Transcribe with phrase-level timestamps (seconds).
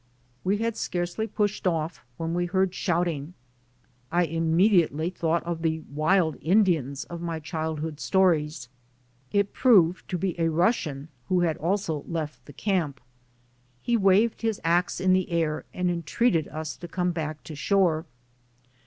[0.43, 3.35] We had scarcely pushed off when we heard shout ing.
[4.11, 8.67] I immediately thought of the "wild Indians" of my childhood stories.
[9.31, 12.99] It proved to be a Rus sian who also had left the camp.
[13.79, 18.07] He waved his ax in the air and entreated us to come back to shore.